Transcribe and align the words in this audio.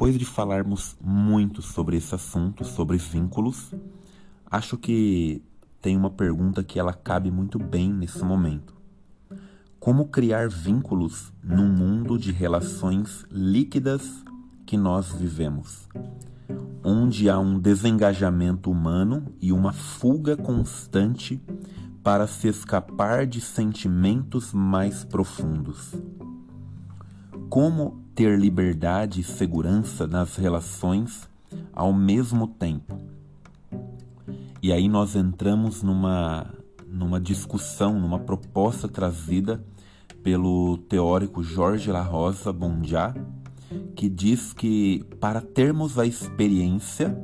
depois 0.00 0.18
de 0.18 0.24
falarmos 0.24 0.96
muito 0.98 1.60
sobre 1.60 1.98
esse 1.98 2.14
assunto, 2.14 2.64
sobre 2.64 2.96
vínculos, 2.96 3.74
acho 4.50 4.78
que 4.78 5.44
tem 5.82 5.94
uma 5.94 6.08
pergunta 6.08 6.64
que 6.64 6.80
ela 6.80 6.94
cabe 6.94 7.30
muito 7.30 7.58
bem 7.58 7.92
nesse 7.92 8.24
momento. 8.24 8.74
Como 9.78 10.08
criar 10.08 10.48
vínculos 10.48 11.30
num 11.44 11.68
mundo 11.68 12.18
de 12.18 12.32
relações 12.32 13.26
líquidas 13.30 14.24
que 14.64 14.74
nós 14.74 15.12
vivemos, 15.12 15.86
onde 16.82 17.28
há 17.28 17.38
um 17.38 17.58
desengajamento 17.58 18.70
humano 18.70 19.26
e 19.38 19.52
uma 19.52 19.74
fuga 19.74 20.34
constante 20.34 21.38
para 22.02 22.26
se 22.26 22.48
escapar 22.48 23.26
de 23.26 23.42
sentimentos 23.42 24.54
mais 24.54 25.04
profundos? 25.04 25.94
Como 27.50 28.02
ter 28.20 28.38
liberdade 28.38 29.22
e 29.22 29.24
segurança 29.24 30.06
nas 30.06 30.36
relações 30.36 31.26
ao 31.72 31.90
mesmo 31.90 32.46
tempo? 32.46 32.98
E 34.62 34.70
aí 34.74 34.90
nós 34.90 35.16
entramos 35.16 35.82
numa, 35.82 36.46
numa 36.86 37.18
discussão, 37.18 37.98
numa 37.98 38.18
proposta 38.18 38.86
trazida 38.86 39.64
pelo 40.22 40.76
teórico 40.86 41.42
Jorge 41.42 41.90
La 41.90 42.02
Rosa 42.02 42.52
Bondiá, 42.52 43.14
que 43.96 44.06
diz 44.06 44.52
que 44.52 45.02
para 45.18 45.40
termos 45.40 45.98
a 45.98 46.04
experiência, 46.04 47.18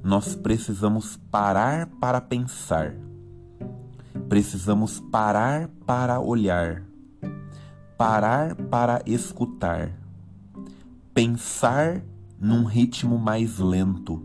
nós 0.00 0.36
precisamos 0.36 1.16
parar 1.28 1.88
para 2.00 2.20
pensar, 2.20 2.94
precisamos 4.28 5.00
parar 5.10 5.68
para 5.84 6.20
olhar, 6.20 6.84
parar 7.98 8.54
para 8.54 9.02
escutar, 9.04 9.99
pensar 11.12 12.02
num 12.40 12.64
ritmo 12.64 13.18
mais 13.18 13.58
lento, 13.58 14.24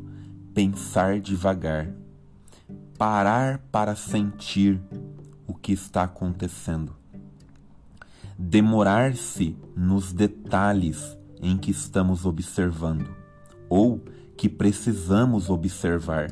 pensar 0.54 1.20
devagar, 1.20 1.92
parar 2.98 3.60
para 3.72 3.96
sentir 3.96 4.80
o 5.48 5.54
que 5.54 5.74
está 5.74 6.04
acontecendo, 6.04 6.96
demorar-se 8.38 9.58
nos 9.76 10.14
detalhes 10.14 11.18
em 11.42 11.58
que 11.58 11.72
estamos 11.72 12.26
observando 12.26 13.10
ou 13.68 14.00
que 14.38 14.48
precisamos 14.48 15.50
observar. 15.50 16.32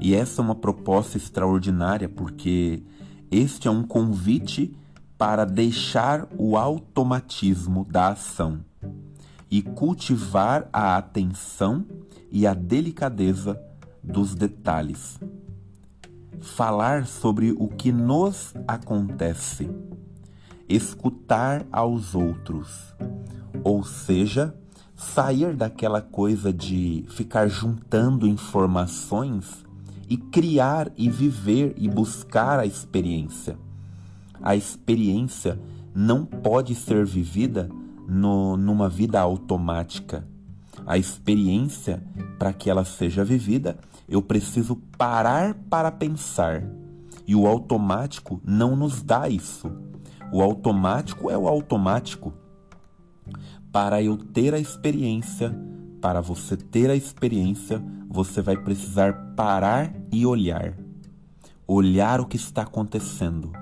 E 0.00 0.14
essa 0.14 0.42
é 0.42 0.44
uma 0.44 0.54
proposta 0.54 1.16
extraordinária 1.16 2.08
porque 2.08 2.82
este 3.30 3.68
é 3.68 3.70
um 3.70 3.84
convite 3.84 4.74
para 5.16 5.44
deixar 5.44 6.28
o 6.36 6.56
automatismo 6.56 7.86
da 7.88 8.08
ação 8.08 8.64
e 9.50 9.62
cultivar 9.62 10.68
a 10.72 10.96
atenção 10.96 11.86
e 12.30 12.46
a 12.46 12.54
delicadeza 12.54 13.60
dos 14.02 14.34
detalhes. 14.34 15.18
Falar 16.40 17.06
sobre 17.06 17.52
o 17.52 17.68
que 17.68 17.90
nos 17.90 18.54
acontece, 18.66 19.68
escutar 20.68 21.66
aos 21.72 22.14
outros, 22.14 22.94
ou 23.64 23.82
seja, 23.82 24.54
sair 24.94 25.54
daquela 25.56 26.00
coisa 26.00 26.52
de 26.52 27.04
ficar 27.08 27.48
juntando 27.48 28.26
informações 28.26 29.64
e 30.08 30.16
criar 30.16 30.90
e 30.96 31.08
viver 31.08 31.74
e 31.76 31.88
buscar 31.88 32.58
a 32.58 32.66
experiência. 32.66 33.58
A 34.40 34.54
experiência 34.54 35.58
não 35.94 36.24
pode 36.24 36.74
ser 36.74 37.04
vivida 37.04 37.68
no, 38.08 38.56
numa 38.56 38.88
vida 38.88 39.20
automática. 39.20 40.26
A 40.86 40.96
experiência, 40.96 42.02
para 42.38 42.52
que 42.52 42.70
ela 42.70 42.84
seja 42.84 43.24
vivida, 43.24 43.78
eu 44.08 44.22
preciso 44.22 44.76
parar 44.96 45.54
para 45.68 45.90
pensar. 45.92 46.64
E 47.26 47.34
o 47.34 47.46
automático 47.46 48.40
não 48.44 48.74
nos 48.74 49.02
dá 49.02 49.28
isso. 49.28 49.70
O 50.32 50.40
automático 50.40 51.30
é 51.30 51.36
o 51.36 51.46
automático. 51.46 52.32
Para 53.70 54.02
eu 54.02 54.16
ter 54.16 54.54
a 54.54 54.58
experiência, 54.58 55.54
para 56.00 56.22
você 56.22 56.56
ter 56.56 56.88
a 56.90 56.96
experiência, 56.96 57.82
você 58.08 58.40
vai 58.40 58.56
precisar 58.56 59.34
parar 59.36 59.92
e 60.10 60.24
olhar. 60.24 60.74
Olhar 61.66 62.20
o 62.20 62.26
que 62.26 62.36
está 62.36 62.62
acontecendo 62.62 63.52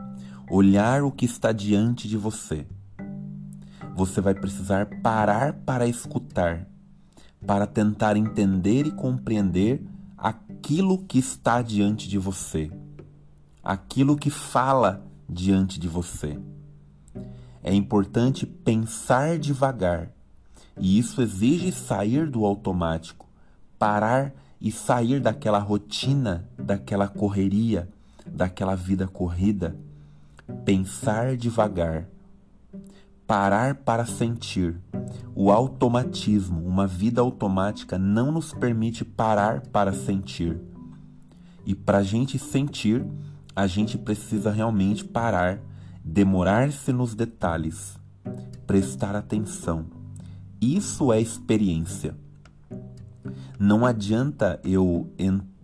olhar 0.51 1.03
o 1.03 1.11
que 1.11 1.25
está 1.25 1.53
diante 1.53 2.09
de 2.09 2.17
você. 2.17 2.67
Você 3.97 4.21
vai 4.21 4.35
precisar 4.35 4.87
parar 5.03 5.55
para 5.55 5.89
escutar, 5.89 6.69
para 7.47 7.67
tentar 7.67 8.17
entender 8.17 8.87
e 8.87 8.91
compreender 8.91 9.83
aquilo 10.17 10.99
que 10.99 11.19
está 11.19 11.63
diante 11.63 12.09
de 12.09 12.19
você, 12.19 12.71
aquilo 13.65 14.17
que 14.17 14.29
fala 14.31 15.03
diante 15.29 15.81
de 15.81 15.89
você. 15.89 16.39
É 17.63 17.75
importante 17.75 18.47
pensar 18.47 19.39
devagar, 19.39 20.11
e 20.79 20.99
isso 20.99 21.23
exige 21.23 21.73
sair 21.73 22.31
do 22.31 22.45
automático, 22.45 23.27
parar 23.79 24.33
e 24.61 24.71
sair 24.71 25.21
daquela 25.21 25.59
rotina, 25.59 26.47
daquela 26.59 27.09
correria, 27.09 27.89
daquela 28.27 28.77
vida 28.77 29.09
corrida 29.09 29.75
pensar 30.65 31.37
devagar, 31.37 32.07
parar 33.27 33.75
para 33.77 34.07
sentir. 34.07 34.77
O 35.35 35.51
automatismo, 35.51 36.65
uma 36.65 36.87
vida 36.87 37.21
automática, 37.21 37.99
não 37.99 38.31
nos 38.31 38.53
permite 38.55 39.05
parar 39.05 39.61
para 39.61 39.93
sentir. 39.93 40.59
E 41.65 41.75
para 41.75 41.99
a 41.99 42.03
gente 42.03 42.39
sentir, 42.39 43.05
a 43.55 43.67
gente 43.67 43.99
precisa 43.99 44.51
realmente 44.51 45.05
parar, 45.05 45.61
demorar-se 46.05 46.93
nos 46.93 47.15
detalhes, 47.15 47.99
prestar 48.67 49.17
atenção. 49.17 49.87
Isso 50.61 51.13
é 51.13 51.21
experiência. 51.21 52.17
Não 53.59 53.85
adianta 53.85 54.61
eu 54.63 55.11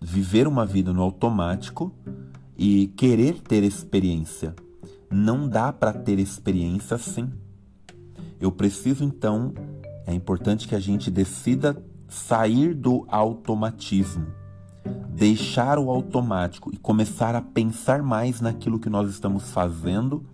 viver 0.00 0.48
uma 0.48 0.66
vida 0.66 0.92
no 0.92 1.02
automático 1.02 1.94
e 2.56 2.88
querer 2.88 3.40
ter 3.40 3.62
experiência. 3.62 4.54
Não 5.10 5.48
dá 5.48 5.72
para 5.72 5.92
ter 5.92 6.18
experiência 6.18 6.96
assim. 6.96 7.30
Eu 8.42 8.50
preciso 8.50 9.04
então, 9.04 9.54
é 10.04 10.12
importante 10.12 10.66
que 10.66 10.74
a 10.74 10.80
gente 10.80 11.12
decida 11.12 11.80
sair 12.08 12.74
do 12.74 13.06
automatismo, 13.06 14.26
deixar 15.10 15.78
o 15.78 15.88
automático 15.88 16.68
e 16.74 16.76
começar 16.76 17.36
a 17.36 17.40
pensar 17.40 18.02
mais 18.02 18.40
naquilo 18.40 18.80
que 18.80 18.90
nós 18.90 19.08
estamos 19.08 19.52
fazendo, 19.52 20.26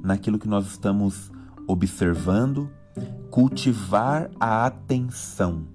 naquilo 0.00 0.38
que 0.38 0.46
nós 0.46 0.64
estamos 0.68 1.32
observando, 1.66 2.70
cultivar 3.32 4.30
a 4.38 4.64
atenção. 4.64 5.66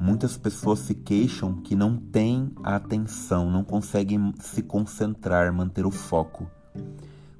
Muitas 0.00 0.38
pessoas 0.38 0.78
se 0.78 0.94
queixam 0.94 1.56
que 1.56 1.76
não 1.76 1.98
têm 1.98 2.50
atenção, 2.64 3.50
não 3.50 3.62
conseguem 3.62 4.32
se 4.40 4.62
concentrar, 4.62 5.52
manter 5.52 5.84
o 5.84 5.90
foco. 5.90 6.50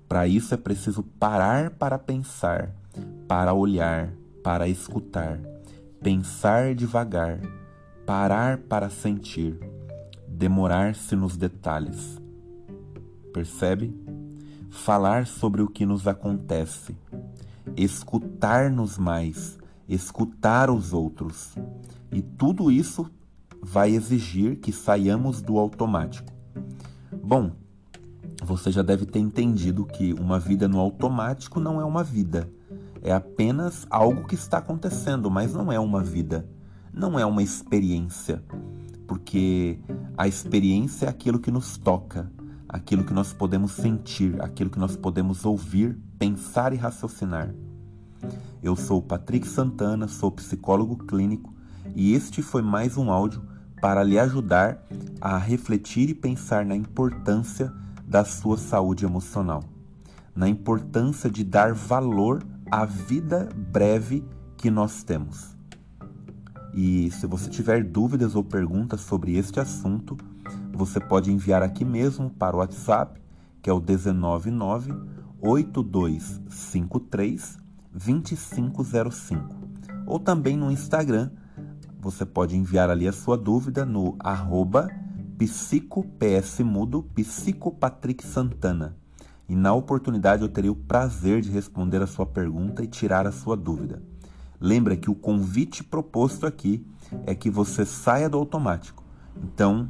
Para 0.07 0.29
isso 0.29 0.53
é 0.53 0.59
preciso 0.59 1.03
parar 1.03 1.71
para 1.71 1.99
pensar, 1.99 2.82
para 3.33 3.55
olhar, 3.55 4.13
para 4.43 4.69
escutar, 4.69 5.41
pensar 6.03 6.75
devagar, 6.75 7.41
parar 8.05 8.59
para 8.59 8.91
sentir, 8.91 9.59
demorar-se 10.29 11.17
nos 11.17 11.35
detalhes. 11.35 12.21
Percebe? 13.33 13.99
Falar 14.69 15.27
sobre 15.27 15.63
o 15.63 15.67
que 15.67 15.87
nos 15.87 16.07
acontece, 16.07 16.95
escutar-nos 17.75 18.99
mais, 18.99 19.59
escutar 19.89 20.69
os 20.69 20.93
outros. 20.93 21.55
E 22.13 22.21
tudo 22.21 22.71
isso 22.71 23.11
vai 23.63 23.93
exigir 23.93 24.57
que 24.57 24.73
saiamos 24.73 25.41
do 25.41 25.59
automático. 25.59 26.31
Bom, 27.25 27.51
você 28.45 28.71
já 28.71 28.83
deve 28.83 29.07
ter 29.07 29.21
entendido 29.21 29.87
que 29.87 30.13
uma 30.13 30.39
vida 30.39 30.69
no 30.69 30.79
automático 30.79 31.59
não 31.59 31.81
é 31.81 31.85
uma 31.87 32.05
vida. 32.05 32.47
É 33.03 33.13
apenas 33.13 33.85
algo 33.91 34.29
que 34.29 34.37
está 34.37 34.59
acontecendo, 34.59 35.29
mas 35.29 35.53
não 35.53 35.73
é 35.73 35.79
uma 35.79 36.03
vida. 36.05 36.49
Não 36.93 37.19
é 37.19 37.27
uma 37.27 37.43
experiência. 37.43 38.43
Porque 39.09 39.81
a 40.17 40.29
experiência 40.29 41.07
é 41.07 41.09
aquilo 41.09 41.41
que 41.41 41.51
nos 41.51 41.77
toca, 41.77 42.31
aquilo 42.69 43.05
que 43.05 43.13
nós 43.13 43.33
podemos 43.33 43.73
sentir, 43.73 44.41
aquilo 44.41 44.71
que 44.71 44.79
nós 44.79 44.97
podemos 44.97 45.45
ouvir, 45.45 45.99
pensar 46.17 46.73
e 46.73 46.77
raciocinar. 46.77 47.53
Eu 48.63 48.77
sou 48.77 49.03
Patrick 49.03 49.49
Santana, 49.49 50.07
sou 50.07 50.31
psicólogo 50.31 50.97
clínico 50.97 51.53
e 51.97 52.15
este 52.15 52.41
foi 52.41 52.63
mais 52.63 52.97
um 52.97 53.11
áudio 53.11 53.43
para 53.81 54.05
lhe 54.05 54.17
ajudar 54.17 54.81
a 55.21 55.37
refletir 55.37 56.09
e 56.09 56.15
pensar 56.15 56.65
na 56.65 56.77
importância 56.77 57.73
da 58.07 58.25
sua 58.25 58.57
saúde 58.57 59.05
emocional, 59.05 59.65
na 60.37 60.49
importância 60.49 61.29
de 61.29 61.43
dar 61.43 61.75
valor 61.75 62.45
à 62.73 62.85
vida 62.87 63.49
breve 63.55 64.25
que 64.57 64.71
nós 64.71 65.05
temos. 65.05 65.55
E 66.73 67.11
se 67.11 67.27
você 67.27 67.51
tiver 67.51 67.85
dúvidas 67.85 68.35
ou 68.35 68.43
perguntas 68.43 69.03
sobre 69.03 69.37
este 69.37 69.61
assunto, 69.61 70.17
você 70.73 70.99
pode 70.99 71.31
enviar 71.31 71.63
aqui 71.63 71.85
mesmo 71.85 72.31
para 72.31 72.57
o 72.57 72.61
WhatsApp, 72.61 73.21
que 73.61 73.69
é 73.69 73.73
o 73.75 73.79
199 73.79 74.91
8253 75.39 77.59
2505. 77.93 79.55
Ou 80.07 80.19
também 80.19 80.57
no 80.57 80.73
Instagram, 80.73 81.31
você 82.01 82.25
pode 82.25 82.57
enviar 82.57 82.89
ali 82.89 83.07
a 83.07 83.13
sua 83.13 83.37
dúvida 83.37 83.85
no 83.85 84.17
arroba 84.19 84.89
psicopatrick 85.37 88.27
Santana. 88.27 88.97
E 89.49 89.55
na 89.55 89.73
oportunidade 89.73 90.43
eu 90.43 90.49
terei 90.49 90.71
o 90.71 90.77
prazer 90.77 91.41
de 91.41 91.51
responder 91.51 92.01
a 92.03 92.07
sua 92.07 92.27
pergunta 92.27 92.83
e 92.83 92.87
tirar 92.87 93.27
a 93.27 93.33
sua 93.33 93.57
dúvida. 93.57 94.03
Lembra 94.61 94.97
que 94.97 95.11
o 95.11 95.15
convite 95.15 95.83
proposto 95.83 96.47
aqui 96.47 96.87
é 97.27 97.35
que 97.35 97.51
você 97.51 97.85
saia 97.85 98.29
do 98.29 98.39
automático. 98.39 99.05
Então, 99.37 99.89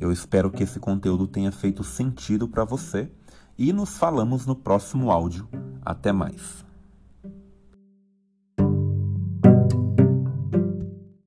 eu 0.00 0.10
espero 0.10 0.50
que 0.50 0.62
esse 0.62 0.80
conteúdo 0.80 1.26
tenha 1.26 1.52
feito 1.52 1.84
sentido 1.84 2.48
para 2.48 2.64
você 2.64 3.10
e 3.58 3.72
nos 3.72 3.98
falamos 3.98 4.46
no 4.46 4.56
próximo 4.56 5.10
áudio. 5.10 5.46
Até 5.84 6.12
mais. 6.12 6.69